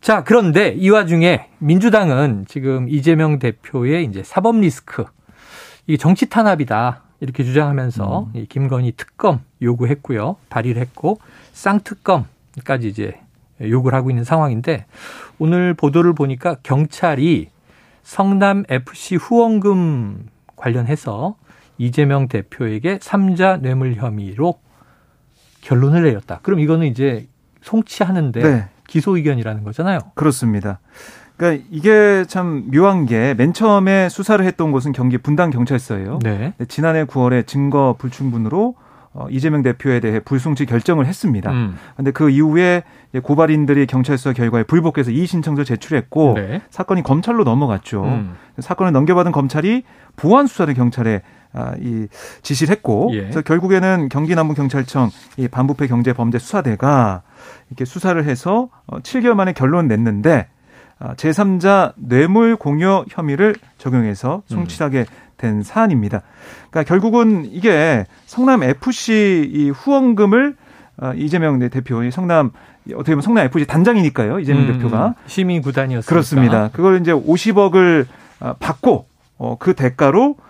[0.03, 5.05] 자, 그런데 이 와중에 민주당은 지금 이재명 대표의 이제 사법 리스크,
[5.87, 7.03] 이게 정치 탄압이다.
[7.21, 10.37] 이렇게 주장하면서 이 김건희 특검 요구했고요.
[10.51, 11.19] 발의를 했고
[11.55, 13.19] 쌍특검까지 이제
[13.63, 14.85] 요구를 하고 있는 상황인데
[15.39, 17.49] 오늘 보도를 보니까 경찰이
[18.03, 21.37] 성남 FC 후원금 관련해서
[21.79, 24.55] 이재명 대표에게 삼자 뇌물 혐의로
[25.61, 26.41] 결론을 내렸다.
[26.43, 27.27] 그럼 이거는 이제
[27.63, 28.69] 송치하는데 네.
[28.87, 29.99] 기소 의견이라는 거잖아요.
[30.15, 30.79] 그렇습니다.
[31.37, 36.21] 그러니까 이게 참 묘한 게 맨 처음에 수사를 했던 곳은 경기 분당 경찰서예요.
[36.23, 36.55] 네.
[36.57, 38.75] 네, 지난해 9월에 증거 불충분으로
[39.13, 41.51] 어, 이재명 대표에 대해 불송치 결정을 했습니다.
[41.51, 41.77] 음.
[41.97, 42.83] 근데 그 이후에
[43.23, 46.61] 고발인들이 경찰서 결과에 불복해서 이의 신청서를 제출했고 네.
[46.71, 48.05] 사건이 검찰로 넘어갔죠.
[48.05, 48.35] 음.
[48.59, 49.85] 사건을 넘겨받은 검찰이
[50.17, 51.21] 보안 수사를 경찰에 아,
[51.81, 52.07] 이
[52.43, 53.23] 지시를 했고 예.
[53.23, 57.23] 그래서 결국에는 경기 남부 경찰청 이 반부패 경제범죄 수사대가
[57.71, 60.49] 이렇게 수사를 해서 어, 7개월 만에 결론을 냈는데
[60.99, 65.05] 아, 제3자 뇌물 공여 혐의를 적용해서 송치하게
[65.37, 66.23] 된 사안입니다.
[66.71, 70.57] 그러니까 결국은 이게 성남 FC 이 후원금을
[70.99, 72.53] 아, 이재명 내 대표, 이 성남
[72.95, 74.41] 어떻게 보면 성남 FC 단장이니까요.
[74.41, 76.09] 이재명 음, 대표가 시민 구단이었습니다.
[76.09, 76.69] 그렇습니다.
[76.73, 78.07] 그걸 이제 50억을
[78.41, 79.07] 아, 받고
[79.39, 80.46] 어, 그 대가로 어,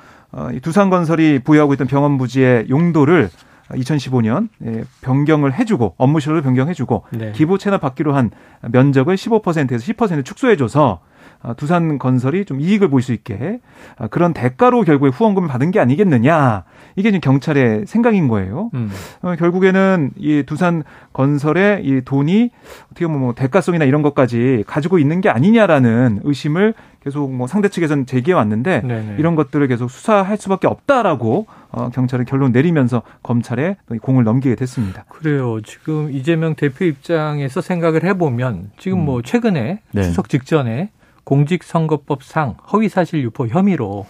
[0.53, 3.31] 이 두산건설이 보유하고 있던 병원 부지의 용도를
[3.70, 7.33] 2015년 예, 변경을 해주고 업무실로 변경해주고 네.
[7.33, 8.31] 기부 채납 받기로 한
[8.62, 11.01] 면적을 15%에서 10% 축소해줘서
[11.42, 13.61] 아, 두산건설이 좀 이익을 볼 수 있게
[13.99, 16.64] 아, 그런 대가로 결국에 후원금을 받은 게 아니겠느냐
[16.96, 18.70] 이게 지금 경찰의 생각인 거예요.
[18.74, 18.90] 음.
[19.22, 20.82] 어, 결국에는 이 두산
[21.12, 22.50] 건설의 이 돈이
[22.87, 28.06] 어떻게 보면 뭐 대가성이나 이런 것까지 가지고 있는 게 아니냐라는 의심을 계속 뭐 상대 측에서는
[28.06, 29.16] 제기해 왔는데 네네.
[29.18, 35.04] 이런 것들을 계속 수사할 수밖에 없다라고 어, 경찰은 결론 내리면서 검찰에 또 공을 넘기게 됐습니다.
[35.09, 35.61] 그래요.
[35.62, 40.02] 지금 이재명 대표 입장에서 생각을 해보면 지금 뭐 최근에 네.
[40.02, 40.90] 추석 직전에
[41.24, 44.06] 공직선거법상 허위사실 유포 혐의로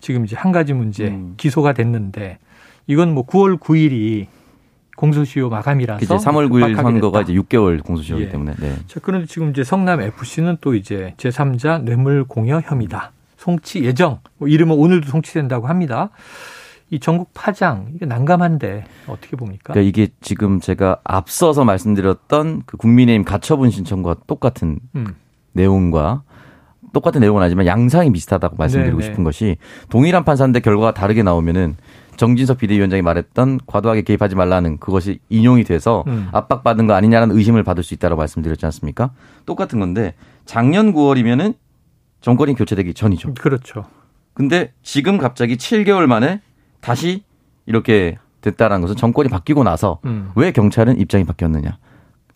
[0.00, 1.34] 지금 이제 한 가지 문제 음.
[1.36, 2.38] 기소가 됐는데
[2.86, 4.26] 이건 뭐 9월 9일이
[4.96, 7.32] 공소시효 마감이라서 이제 3월 9일 급박하게 선거가 됐다.
[7.32, 8.30] 이제 6개월 공소시효이기 예.
[8.30, 8.54] 때문에.
[8.60, 8.76] 네.
[8.86, 13.12] 자, 그런데 지금 이제 성남 FC는 또 이제 제3자 뇌물 공여 혐의다.
[13.38, 14.20] 송치 예정.
[14.36, 16.10] 뭐 이름은 오늘도 송치된다고 합니다.
[16.90, 19.72] 이 전국 파장 이게 난감한데 어떻게 봅니까?
[19.72, 25.14] 그러니까 이게 지금 제가 앞서서 말씀드렸던 그 국민의힘 가처분 신청과 똑같은 음.
[25.52, 26.22] 내용과
[26.92, 29.10] 똑같은 내용은 아니지만 양상이 비슷하다고 말씀드리고 네네.
[29.10, 29.56] 싶은 것이
[29.88, 31.76] 동일한 판사인데 결과가 다르게 나오면은
[32.16, 36.28] 정진석 비대위원장이 말했던 과도하게 개입하지 말라는 그것이 인용이 돼서 음.
[36.32, 39.12] 압박받은 거 아니냐라는 의심을 받을 수 있다고 말씀드렸지 않습니까?
[39.46, 41.54] 똑같은 건데 작년 9월이면은
[42.20, 43.34] 정권이 교체되기 전이죠.
[43.34, 43.84] 그렇죠.
[44.34, 46.42] 근데 지금 갑자기 7개월 만에
[46.80, 47.24] 다시
[47.66, 50.30] 이렇게 됐다라는 것은 정권이 바뀌고 나서 음.
[50.34, 51.78] 왜 경찰은 입장이 바뀌었느냐.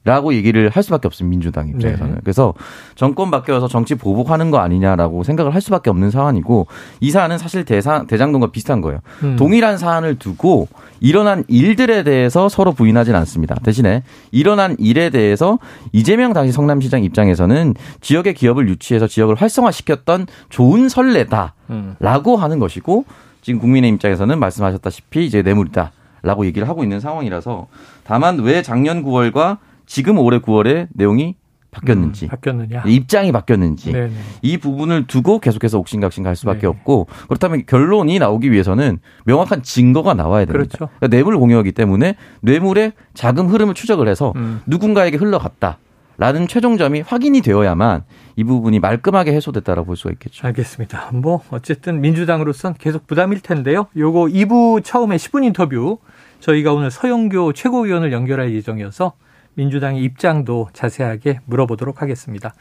[0.04, 1.30] 라고 얘기를 할 수밖에 없습니다.
[1.30, 2.14] 민주당 입장에서는.
[2.14, 2.20] 네.
[2.22, 2.52] 그래서
[2.94, 6.66] 정권 바뀌어서 정치 보복하는 거 아니냐라고 생각을 할 수밖에 없는 사안이고
[7.00, 9.00] 이 사안은 사실 대사, 대장동과 비슷한 거예요.
[9.22, 9.36] 음.
[9.36, 10.68] 동일한 사안을 두고
[11.00, 13.54] 일어난 일들에 대해서 서로 부인하진 않습니다.
[13.62, 15.58] 대신에 일어난 일에 대해서
[15.92, 21.54] 이재명 당시 성남시장 입장에서는 지역의 기업을 유치해서 지역을 활성화시켰던 좋은 선례다.
[21.70, 21.96] 음.
[21.98, 23.06] 라고 하는 것이고
[23.40, 25.92] 지금 국민의 입장에서는 말씀하셨다시피 이제 뇌물이다.
[26.22, 27.66] 라고 얘기를 하고 있는 상황이라서
[28.02, 29.58] 다만 왜 작년 9월과
[29.94, 31.36] 지금 올해 9월에 내용이
[31.70, 32.82] 바뀌었는지 음, 바뀌었느냐?
[32.84, 34.10] 입장이 바뀌었는지 네네.
[34.42, 36.66] 이 부분을 두고 계속해서 옥신각신 갈 수밖에 네.
[36.66, 40.76] 없고 그렇다면 결론이 나오기 위해서는 명확한 증거가 나와야 됩니다.
[40.76, 40.92] 그렇죠.
[40.98, 44.62] 그러니까 뇌물 공여이기 때문에 뇌물의 자금 흐름을 추적을 해서 음.
[44.66, 45.78] 누군가에게 흘러갔다.
[46.16, 48.04] 라는 최종점이 확인이 되어야만
[48.36, 50.46] 이 부분이 말끔하게 해소됐다라고 볼 수가 있겠죠.
[50.46, 51.10] 알겠습니다.
[51.12, 53.86] 뭐 어쨌든 민주당으로선 계속 부담일 텐데요.
[53.96, 55.98] 요거 2부 처음에 10분 인터뷰
[56.40, 59.14] 저희가 오늘 서영교 최고위원을 연결할 예정이어서
[59.54, 62.54] 민주당의 입장도 자세하게 물어보도록 하겠습니다.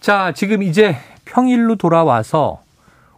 [0.00, 2.62] 자, 지금 이제 평일로 돌아와서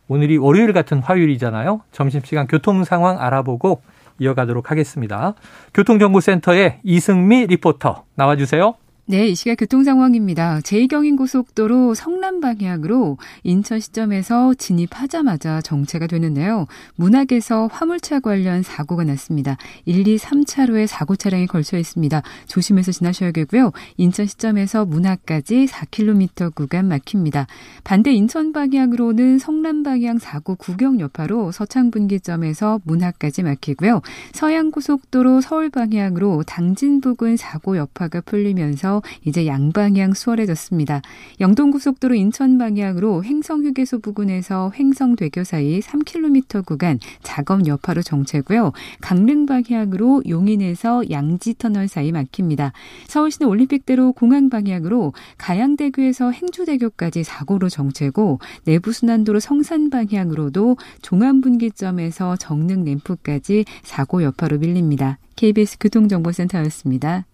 [0.09, 1.83] 오늘이 월요일 같은 화요일이잖아요.
[1.93, 3.83] 점심시간 교통 상황 알아보고
[4.19, 5.35] 이어가도록 하겠습니다.
[5.75, 8.75] 교통정보센터의 이승미 리포터 나와주세요.
[9.11, 10.61] 네, 이 시각 교통 상황입니다.
[10.61, 16.69] 제2경인 고속도로 성남 방향으로 인천 시점에서 진입하자마자 정체가 되는데요.
[16.95, 19.57] 문학에서 화물차 관련 사고가 났습니다.
[19.85, 22.23] 1, 2, 3차로에 사고 차량이 걸쳐 있습니다.
[22.47, 23.73] 조심해서 지나셔야겠고요.
[23.97, 27.49] 인천 시점에서 문학까지 4km 구간 막힙니다.
[27.83, 34.03] 반대 인천 방향으로는 성남 방향 사고 구경 여파로 서창 분기점에서 문학까지 막히고요.
[34.35, 41.03] 서양 고속도로 서울 방향으로 당진 부근 사고 여파가 풀리면서 이제 양방향 수월해졌습니다.
[41.41, 48.73] 영동고속도로 인천 방향으로 횡성휴게소 부근에서 횡성대교 사이 3km 구간 작업 여파로 정체고요.
[49.01, 52.73] 강릉 방향으로 용인에서 양지터널 사이 막힙니다.
[53.07, 64.23] 서울시내 올림픽대로 공항 방향으로 가양대교에서 행주대교까지 사고로 정체고 내부순환도로 성산 방향으로도 종암분기점에서 정릉 램프까지 사고
[64.23, 65.19] 여파로 밀립니다.
[65.37, 67.25] KBS 교통정보센터였습니다.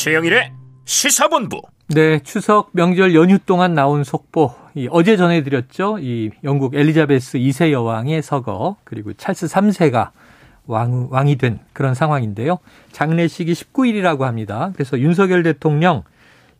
[0.00, 0.50] 최영일의
[0.86, 1.60] 시사본부.
[1.88, 4.50] 네, 추석 명절 연휴 동안 나온 속보.
[4.74, 5.98] 이 어제 전해드렸죠.
[6.00, 10.12] 이 영국 엘리자베스 2세 여왕의 서거 그리고 찰스 3세가
[10.64, 12.60] 왕, 왕이 된 그런 상황인데요.
[12.92, 14.70] 장례식이 19일이라고 합니다.
[14.72, 16.04] 그래서 윤석열 대통령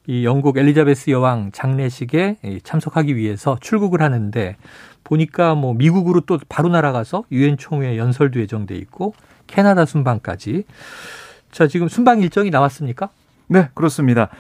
[0.07, 4.57] 이 영국 엘리자베스 여왕 장례식에 참석하기 위해서 출국을 하는데
[5.03, 9.15] 보니까 뭐 미국으로 또 바로 날아가서 유엔 총회 연설도 예정돼 있고
[9.47, 10.65] 캐나다 순방까지.
[11.53, 13.09] 자, 지금 순방 일정이 나왔습니까?
[13.51, 14.31] 네, 그렇습니다.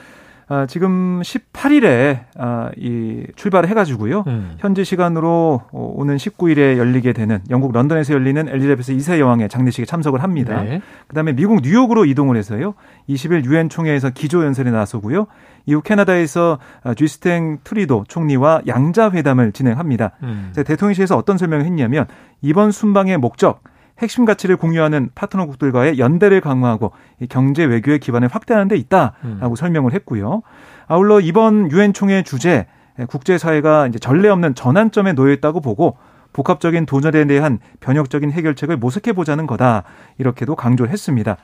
[0.52, 4.24] 아, 지금 18일에 아, 이 출발을 해가지고요.
[4.26, 4.56] 음.
[4.58, 10.24] 현지 시간으로 어, 오는 19일에 열리게 되는 영국 런던에서 열리는 엘리자베스 2세 여왕의 장례식에 참석을
[10.24, 10.60] 합니다.
[10.62, 10.80] 네.
[11.06, 12.74] 그다음에 미국 뉴욕으로 이동을 해서요.
[13.08, 15.28] 20일 유엔 총회에서 기조 연설에 나서고요.
[15.66, 16.58] 이후 캐나다에서
[16.96, 20.12] 쥐스탱 트리도 총리와 양자 회담을 진행합니다.
[20.24, 20.52] 음.
[20.54, 22.06] 대통령실에서 어떤 설명을 했냐면
[22.42, 23.62] 이번 순방의 목적
[24.00, 26.92] 핵심 가치를 공유하는 파트너국들과의 연대를 강화하고
[27.28, 29.54] 경제 외교의 기반을 확대하는 데 있다라고 음.
[29.54, 30.42] 설명을 했고요.
[30.88, 32.66] 아울러 이번 유엔 총회 주제
[33.08, 35.96] 국제사회가 이제 전례 없는 전환점에 놓여 있다고 보고
[36.32, 39.82] 복합적인 도전에 대한 변혁적인 해결책을 모색해 보자는 거다
[40.18, 41.36] 이렇게도 강조를 했습니다.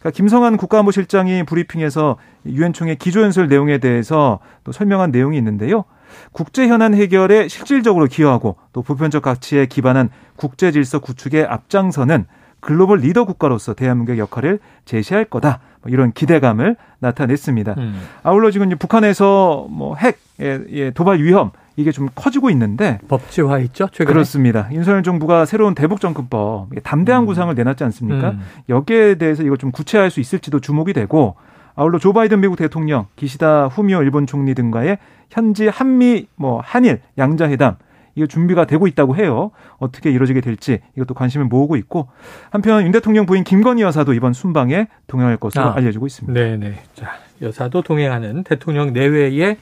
[0.00, 5.84] 그러니까 김성한 국가안보실장이 브리핑에서 유엔 총회 기조연설 내용에 대해서 또 설명한 내용이 있는데요.
[6.32, 12.26] 국제 현안 해결에 실질적으로 기여하고 또 보편적 가치에 기반한 국제 질서 구축에 앞장서는
[12.60, 15.58] 글로벌 리더 국가로서 대한민국의 역할을 제시할 거다.
[15.82, 17.74] 뭐 이런 기대감을 나타냈습니다.
[17.76, 18.00] 음.
[18.22, 24.68] 아울러 지금 북한에서 뭐핵 예, 도발 위험 이게 좀 커지고 있는데 법제화 있죠 최근에 그렇습니다.
[24.72, 27.26] 윤석열 정부가 새로운 대북 정권법 담대한 음.
[27.26, 28.30] 구상을 내놨지 않습니까?
[28.30, 28.40] 음.
[28.68, 31.34] 여기에 대해서 이걸 좀 구체화할 수 있을지도 주목이 되고
[31.74, 34.98] 아울러 조 바이든 미국 대통령, 기시다 후미오 일본 총리 등과의
[35.30, 37.76] 현지 한미 뭐 한일 양자 회담
[38.14, 39.50] 이거 준비가 되고 있다고 해요.
[39.78, 42.08] 어떻게 이루어지게 될지 이것도 관심을 모으고 있고
[42.50, 46.38] 한편 윤 대통령 부인 김건희 여사도 이번 순방에 동행할 것으로 아, 알려지고 있습니다.
[46.38, 46.78] 네네.
[46.94, 49.56] 자 여사도 동행하는 대통령 내외의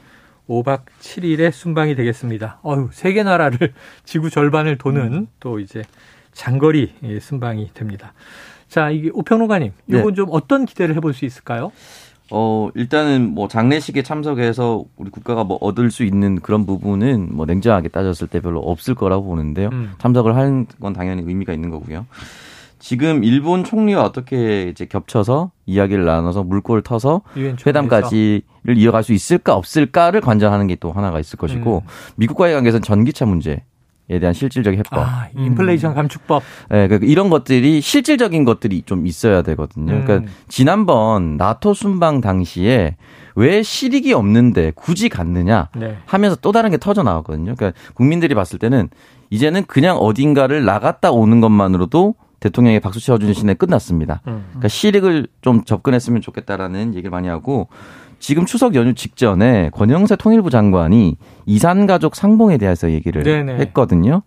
[0.49, 2.59] 5박 7일의 순방이 되겠습니다.
[2.63, 3.73] 어휴 세계 나라를
[4.05, 5.27] 지구 절반을 도는 음.
[5.39, 5.85] 또 이제
[6.33, 8.13] 장거리 순방이 됩니다.
[8.71, 10.15] 자, 이게 오평론가님, 이건 네.
[10.15, 11.73] 좀 어떤 기대를 해볼 수 있을까요?
[12.31, 17.89] 어, 일단은 뭐 장례식에 참석해서 우리 국가가 뭐 얻을 수 있는 그런 부분은 뭐 냉정하게
[17.89, 19.71] 따졌을 때 별로 없을 거라고 보는데요.
[19.73, 19.93] 음.
[19.99, 22.07] 참석을 하는 건 당연히 의미가 있는 거고요.
[22.79, 27.21] 지금 일본 총리와 어떻게 이제 겹쳐서 이야기를 나눠서 물꼬를 터서
[27.67, 28.43] 회담까지를
[28.77, 31.89] 이어갈 수 있을까 없을까를 관장하는 게 또 하나가 있을 것이고 음.
[32.17, 33.65] 미국과의 관계에서는 전기차 문제
[34.11, 34.99] 에 대한 실질적 해법.
[34.99, 36.43] 아, 인플레이션 감축법.
[36.69, 39.87] 네, 그러니까 이런 것들이 실질적인 것들이 좀 있어야 되거든요.
[39.87, 40.27] 그러니까 음.
[40.49, 42.97] 지난번 나토 순방 당시에
[43.37, 45.97] 왜 실익이 없는데 굳이 갔느냐 네.
[46.07, 47.55] 하면서 또 다른 게 터져 나왔거든요.
[47.55, 48.89] 그러니까 국민들이 봤을 때는
[49.31, 54.23] 이제는 그냥 어딘가를 나갔다 오는 것만으로도 대통령이 박수 쳐주는 시내 끝났습니다.
[54.27, 54.45] 음.
[54.49, 57.69] 그러니까 실익을 좀 접근했으면 좋겠다라는 얘기를 많이 하고
[58.21, 63.57] 지금 추석 연휴 직전에 권영세 통일부 장관이 이산 가족 상봉에 대해서 얘기를 네네.
[63.57, 64.23] 했거든요.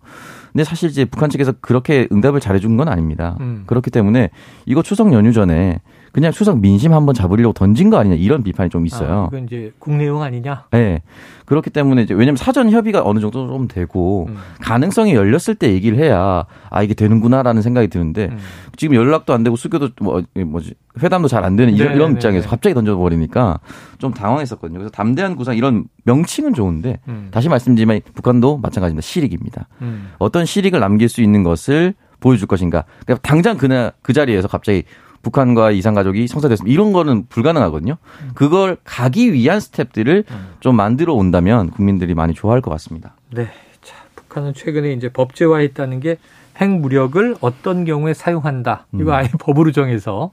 [0.52, 3.36] 근데 사실 이제 북한 측에서 그렇게 응답을 잘해준 건 아닙니다.
[3.40, 3.62] 음.
[3.66, 4.30] 그렇기 때문에
[4.66, 5.80] 이거 추석 연휴 전에
[6.14, 9.24] 그냥 추석 민심 한번 잡으려고 던진 거 아니냐 이런 비판이 좀 있어요.
[9.24, 10.66] 아, 이건 이제 국내용 아니냐?
[10.70, 11.02] 네.
[11.44, 14.36] 그렇기 때문에 이제 왜냐면 사전 협의가 어느 정도 좀 되고 음.
[14.60, 18.38] 가능성이 열렸을 때 얘기를 해야 아 이게 되는구나라는 생각이 드는데 음.
[18.76, 22.74] 지금 연락도 안 되고 수교도 뭐 뭐지 회담도 잘 안 되는 이런, 이런 입장에서 갑자기
[22.74, 23.58] 던져버리니까
[23.98, 24.78] 좀 당황했었거든요.
[24.78, 27.28] 그래서 담대한 구상 이런 명칭은 좋은데 음.
[27.32, 29.04] 다시 말씀드리면 북한도 마찬가지입니다.
[29.04, 29.66] 실익입니다.
[29.82, 30.12] 음.
[30.18, 32.84] 어떤 실익을 남길 수 있는 것을 보여줄 것인가.
[33.04, 34.84] 그러니까 당장 그날 그 자리에서 갑자기
[35.24, 36.72] 북한과 이산가족이 성사됐습니다.
[36.72, 37.96] 이런 거는 불가능하거든요.
[38.34, 40.24] 그걸 가기 위한 스텝들을
[40.60, 43.16] 좀 만들어 온다면 국민들이 많이 좋아할 것 같습니다.
[43.32, 43.48] 네.
[43.82, 46.18] 자, 북한은 최근에 이제 법제화했다는 게
[46.60, 48.86] 핵무력을 어떤 경우에 사용한다.
[48.94, 49.14] 이거 음.
[49.14, 50.30] 아예 법으로 정해서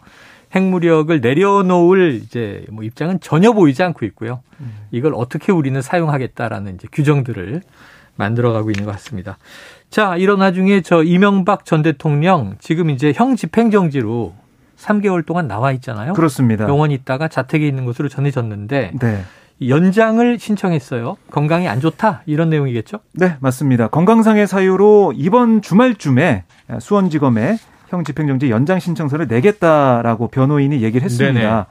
[0.53, 4.41] 핵무력을 내려놓을 이제 뭐 입장은 전혀 보이지 않고 있고요.
[4.59, 4.73] 음.
[4.91, 7.61] 이걸 어떻게 우리는 사용하겠다라는 이제 규정들을
[8.15, 9.37] 만들어가고 있는 것 같습니다.
[9.89, 14.33] 자, 이런 와중에 저 이명박 전 대통령 지금 이제 형 집행정지로
[14.81, 16.13] 3개월 동안 나와 있잖아요.
[16.13, 16.65] 그렇습니다.
[16.65, 19.23] 병원 에 있다가 자택에 있는 것으로 전해졌는데 네.
[19.67, 21.17] 연장을 신청했어요.
[21.29, 22.99] 건강이 안 좋다 이런 내용이겠죠?
[23.13, 23.89] 네, 맞습니다.
[23.89, 26.45] 건강상의 사유로 이번 주말쯤에
[26.79, 27.57] 수원지검에
[27.89, 31.39] 형 집행정지 연장 신청서를 내겠다라고 변호인이 얘기를 했습니다.
[31.39, 31.63] 네네.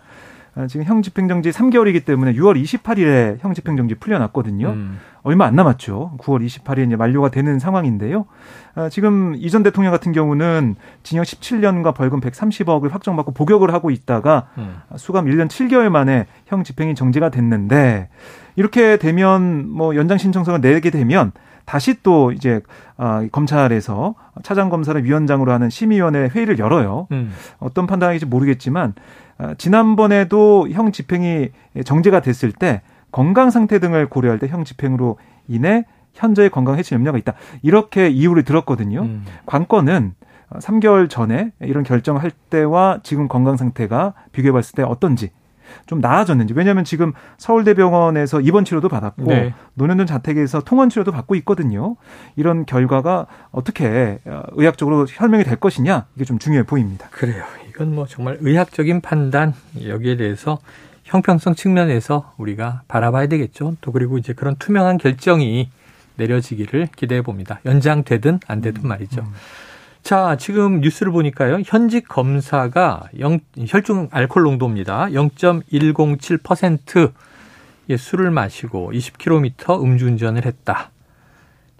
[0.54, 4.68] 아, 지금 형 집행정지 3개월이기 때문에 6월 28일에 형 집행정지 풀려났거든요.
[4.68, 4.98] 음.
[5.22, 6.16] 얼마 안 남았죠.
[6.18, 8.26] 9월 28일 이제 만료가 되는 상황인데요.
[8.74, 14.76] 아, 지금 이전 대통령 같은 경우는 징역 17년과 벌금 130억을 확정받고 복역을 하고 있다가 음.
[14.96, 18.08] 수감 1년 7개월 만에 형 집행이 정지가 됐는데
[18.56, 21.32] 이렇게 되면 뭐 연장 신청서가 내게 되면
[21.64, 22.60] 다시 또 이제
[22.96, 27.06] 아, 검찰에서 차장 검사를 위원장으로 하는 심의위원회 회의를 열어요.
[27.12, 27.32] 음.
[27.58, 31.48] 어떤 판단인지 모르겠지만 아, 지난번에도 형 집행이
[31.84, 37.18] 정지가 됐을 때 건강 상태 등을 고려할 때 형 집행으로 인해 현저히 건강 해치 염려가
[37.18, 37.34] 있다.
[37.62, 39.02] 이렇게 이유를 들었거든요.
[39.02, 39.24] 음.
[39.46, 40.14] 관건은
[40.54, 45.30] 3개월 전에 이런 결정할 때와 지금 건강 상태가 비교해 봤을 때 어떤지
[45.86, 46.52] 좀 나아졌는지.
[46.54, 49.54] 왜냐하면 지금 서울대병원에서 입원 치료도 받았고 네.
[49.74, 51.94] 노년동 자택에서 통원 치료도 받고 있거든요.
[52.34, 57.06] 이런 결과가 어떻게 어, 의학적으로 설명이 될 것이냐 이게 좀 중요해 보입니다.
[57.12, 57.44] 그래요.
[57.80, 60.58] 이건 뭐 정말 의학적인 판단 여기에 대해서
[61.04, 63.76] 형평성 측면에서 우리가 바라봐야 되겠죠.
[63.80, 65.70] 또 그리고 이제 그런 투명한 결정이
[66.16, 67.58] 내려지기를 기대해 봅니다.
[67.64, 69.22] 연장되든 안 되든 말이죠.
[69.22, 69.32] 음.
[70.02, 71.62] 자, 지금 뉴스를 보니까요.
[71.64, 75.06] 현직 검사가 영, 혈중 알코올 농도입니다.
[75.06, 80.90] 0.107%의 술을 마시고 20km 음주운전을 했다.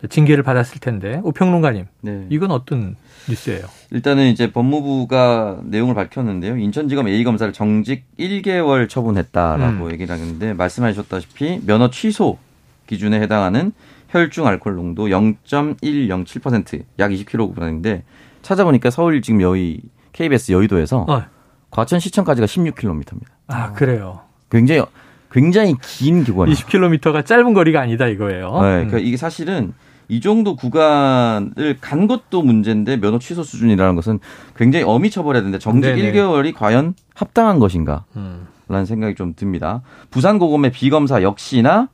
[0.08, 2.26] 징계를 받았을 텐데 오평론가님, 네.
[2.30, 2.96] 이건 어떤
[3.28, 3.66] 뉴스예요?
[3.90, 6.56] 일단은 이제 법무부가 내용을 밝혔는데요.
[6.56, 9.92] 인천지검 A 검사를 정직 1개월 처분했다라고 음.
[9.92, 12.38] 얘기를 하는데 말씀하셨다시피 면허 취소
[12.86, 13.72] 기준에 해당하는
[14.08, 18.02] 혈중 알코올 농도 0.107%약 20kg인데
[18.42, 19.80] 찾아보니까 서울 지금 여의
[20.12, 21.24] KBS 여의도에서 어.
[21.70, 23.14] 과천 시청까지가 16km입니다.
[23.46, 24.22] 아 그래요.
[24.50, 24.82] 굉장히
[25.30, 26.56] 굉장히 긴 기관이에요.
[26.56, 28.52] 20km가 짧은 거리가 아니다 이거예요.
[28.54, 29.02] 네, 그러니까 음.
[29.04, 29.72] 이게 사실은
[30.10, 34.18] 이 정도 구간을 간 것도 문제인데 면허 취소 수준이라는 것은
[34.56, 36.12] 굉장히 엄히 처벌해야 되는데 정직 네네.
[36.12, 38.04] 1개월이 과연 합당한 것인가?
[38.16, 38.48] 음.
[38.68, 39.82] 라는 생각이 좀 듭니다.
[40.10, 41.88] 부산 고검의 비검사 역시나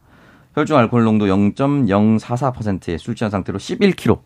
[0.54, 4.18] 혈중 알코올 농도 0.044%의 술 취한 상태로 11kg.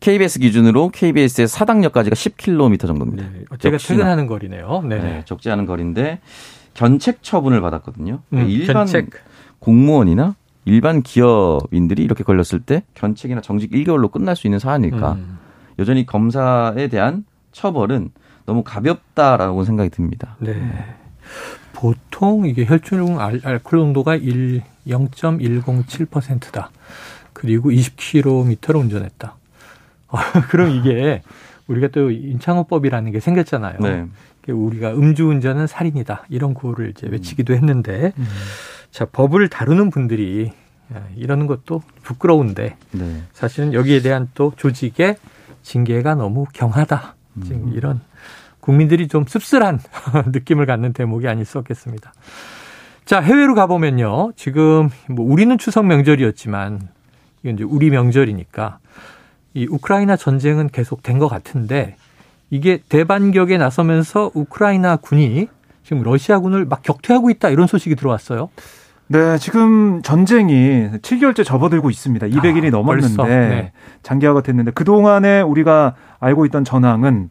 [0.00, 3.24] KBS 기준으로 KBS의 사당역까지가 10km 정도입니다.
[3.32, 4.82] 네, 제가 퇴근하는 거리네요.
[4.86, 4.98] 네.
[5.00, 6.20] 네, 적지 않은 거리인데
[6.74, 8.20] 견책 처분을 받았거든요.
[8.34, 9.10] 음, 일반 견책.
[9.58, 10.36] 공무원이나
[10.68, 15.12] 일반 기업인들이 이렇게 걸렸을 때 견책이나 정직 1개월로 끝날 수 있는 사안일까?
[15.12, 15.38] 음.
[15.78, 18.10] 여전히 검사에 대한 처벌은
[18.44, 20.36] 너무 가볍다라고 생각이 듭니다.
[20.40, 20.54] 네.
[21.72, 26.70] 보통 이게 혈중 알코올 농도가 1 0.107%다.
[27.32, 29.36] 그리고 20km를 운전했다.
[30.48, 31.22] 그럼 이게
[31.66, 33.78] 우리가 또 인창호법이라는 게 생겼잖아요.
[33.80, 34.06] 네.
[34.52, 38.26] 우리가 음주운전은 살인이다 이런 구호를 이제 외치기도 했는데 음.
[38.90, 40.52] 자 법을 다루는 분들이
[41.16, 43.22] 이러는 것도 부끄러운데 네.
[43.32, 45.16] 사실은 여기에 대한 또 조직의
[45.62, 47.14] 징계가 너무 경하다.
[47.44, 47.72] 지금 음.
[47.74, 48.00] 이런
[48.60, 49.80] 국민들이 좀 씁쓸한
[50.32, 52.12] 느낌을 갖는 대목이 아닐 수 없겠습니다.
[53.04, 54.32] 자, 해외로 가보면요.
[54.36, 56.88] 지금 뭐 우리는 추석 명절이었지만
[57.42, 58.78] 이건 이제 우리 명절이니까
[59.54, 61.96] 이 우크라이나 전쟁은 계속 된 것 같은데
[62.50, 65.48] 이게 대반격에 나서면서 우크라이나 군이
[65.82, 68.50] 지금 러시아군을 막 격퇴하고 있다 이런 소식이 들어왔어요.
[69.10, 72.26] 네, 지금 전쟁이 7개월째 접어들고 있습니다.
[72.26, 73.72] 200일이 아, 넘었는데 네.
[74.02, 77.30] 장기화가 됐는데 그 동안에 우리가 알고 있던 전황은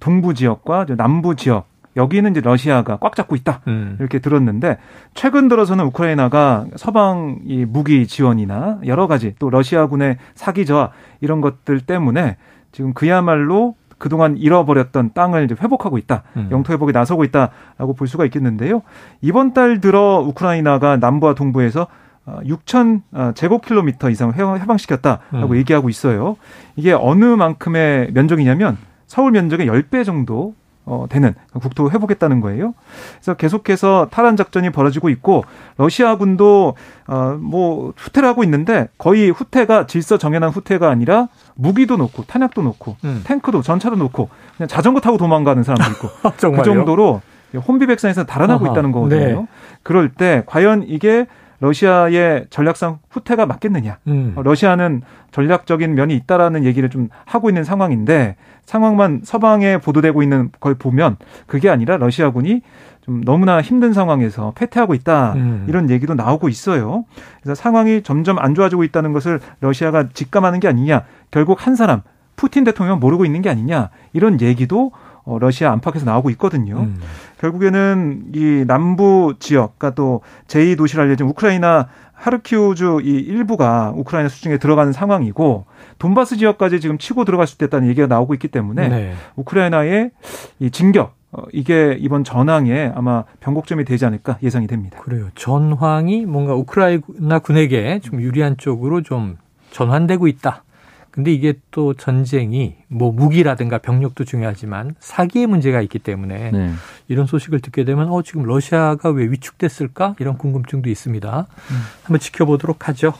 [0.00, 3.96] 동부 지역과 남부 지역 여기는 이제 러시아가 꽉 잡고 있다 음.
[3.98, 4.78] 이렇게 들었는데
[5.14, 11.80] 최근 들어서는 우크라이나가 서방 이 무기 지원이나 여러 가지 또 러시아군의 사기 저하 이런 것들
[11.80, 12.36] 때문에
[12.72, 16.24] 지금 그야말로 그동안 잃어버렸던 땅을 이제 회복하고 있다.
[16.36, 16.48] 음.
[16.50, 18.82] 영토 회복에 나서고 있다라고 볼 수가 있겠는데요.
[19.20, 21.86] 이번 달 들어 우크라이나가 남부와 동부에서
[22.26, 25.56] 6천 어, 제곱킬로미터 이상 해방시켰다라고 음.
[25.56, 26.36] 얘기하고 있어요.
[26.76, 30.54] 이게 어느 만큼의 면적이냐면 서울 면적의 10배 정도
[30.86, 32.74] 어, 되는 국토 회복했다는 거예요.
[33.16, 35.44] 그래서 계속해서 탈환 작전이 벌어지고 있고
[35.76, 36.74] 러시아군도
[37.06, 42.96] 어, 뭐 후퇴를 하고 있는데 거의 후퇴가 질서 정연한 후퇴가 아니라 무기도 놓고 탄약도 놓고
[43.04, 43.22] 음.
[43.24, 46.08] 탱크도 전차도 놓고 그냥 자전거 타고 도망가는 사람도 있고
[46.56, 47.20] 그 정도로
[47.54, 49.40] 혼비백산에서 달아나고 아하, 있다는 거거든요.
[49.40, 49.46] 네.
[49.82, 51.26] 그럴 때 과연 이게
[51.60, 53.98] 러시아의 전략상 후퇴가 맞겠느냐.
[54.06, 54.34] 음.
[54.36, 61.16] 러시아는 전략적인 면이 있다라는 얘기를 좀 하고 있는 상황인데 상황만 서방에 보도되고 있는 걸 보면
[61.46, 62.62] 그게 아니라 러시아군이
[63.02, 65.32] 좀 너무나 힘든 상황에서 패퇴하고 있다.
[65.34, 65.64] 음.
[65.68, 67.04] 이런 얘기도 나오고 있어요.
[67.42, 71.04] 그래서 상황이 점점 안 좋아지고 있다는 것을 러시아가 직감하는 게 아니냐.
[71.30, 72.02] 결국 한 사람
[72.36, 73.90] 푸틴 대통령 모르고 있는 게 아니냐.
[74.12, 74.92] 이런 얘기도
[75.30, 76.80] 어, 러시아 안팎에서 나오고 있거든요.
[76.80, 77.00] 음.
[77.38, 84.92] 결국에는 이 남부 지역, 그러니까 또 제2도시를 알려진 우크라이나 하르키우주 이 일부가 우크라이나 수중에 들어가는
[84.92, 85.64] 상황이고
[85.98, 89.14] 돈바스 지역까지 지금 치고 들어갈 수 있다는 얘기가 나오고 있기 때문에 네.
[89.36, 90.10] 우크라이나의
[90.58, 94.98] 이 진격 어, 이게 이번 전황에 아마 변곡점이 되지 않을까 예상이 됩니다.
[95.00, 95.28] 그래요.
[95.34, 99.38] 전황이 뭔가 우크라이나 군에게 좀 유리한 쪽으로 좀
[99.70, 100.64] 전환되고 있다.
[101.10, 106.72] 근데 이게 또 전쟁이 뭐 무기라든가 병력도 중요하지만 사기의 문제가 있기 때문에 네.
[107.08, 111.46] 이런 소식을 듣게 되면 어 지금 러시아가 왜 위축됐을까 이런 궁금증도 있습니다.
[111.48, 111.76] 음.
[112.04, 113.12] 한번 지켜보도록 하죠.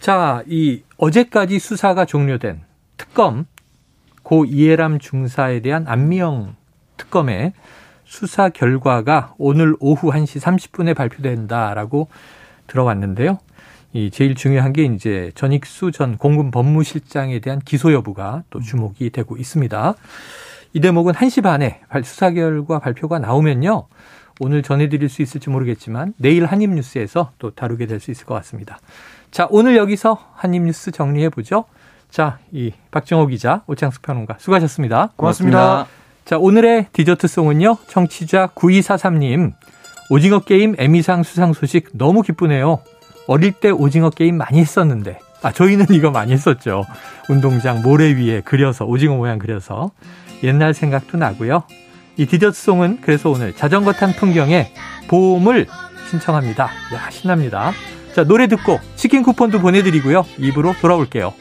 [0.00, 2.60] 자, 이 어제까지 수사가 종료된
[2.96, 3.46] 특검
[4.22, 6.54] 고 이해람 중사에 대한 안미영
[6.96, 7.52] 특검의
[8.04, 12.08] 수사 결과가 오늘 오후 1시 30분에 발표된다라고
[12.66, 13.38] 들어왔는데요.
[13.92, 19.36] 이 제일 중요한 게 이제 전익수 전 공군 법무실장에 대한 기소 여부가 또 주목이 되고
[19.36, 19.94] 있습니다.
[20.72, 23.86] 이 대목은 1시 반에 수사 결과 발표가 나오면요.
[24.40, 28.78] 오늘 전해드릴 수 있을지 모르겠지만 내일 한입뉴스에서 또 다루게 될 수 있을 것 같습니다.
[29.30, 31.64] 자, 오늘 여기서 한입뉴스 정리해 보죠.
[32.10, 35.12] 자, 이 박정호 기자, 오창수 평론가 수고하셨습니다.
[35.16, 35.58] 고맙습니다.
[35.58, 36.02] 고맙습니다.
[36.24, 37.76] 자, 오늘의 디저트송은요.
[37.88, 39.52] 청취자 9243님.
[40.10, 42.80] 오징어 게임 에미상 수상 소식 너무 기쁘네요.
[43.26, 45.18] 어릴 때 오징어 게임 많이 했었는데.
[45.42, 46.84] 아, 저희는 이거 많이 했었죠.
[47.28, 49.90] 운동장 모래 위에 그려서, 오징어 모양 그려서.
[50.42, 51.64] 옛날 생각도 나고요.
[52.16, 54.72] 이 디저트송은 그래서 오늘 자전거 탄 풍경에
[55.08, 55.66] 봄을
[56.10, 56.64] 신청합니다.
[56.64, 57.72] 야, 신납니다.
[58.14, 60.26] 자, 노래 듣고 치킨 쿠폰도 보내드리고요.
[60.38, 61.32] 입으로 돌아올게요.